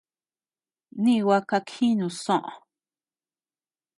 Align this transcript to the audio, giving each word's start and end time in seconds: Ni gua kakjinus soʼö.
Ni 1.03 1.15
gua 1.25 1.39
kakjinus 1.49 2.17
soʼö. 2.25 2.51